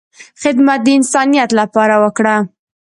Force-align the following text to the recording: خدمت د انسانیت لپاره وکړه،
خدمت 0.41 0.79
د 0.83 0.87
انسانیت 0.99 1.49
لپاره 1.59 1.95
وکړه، 2.03 2.35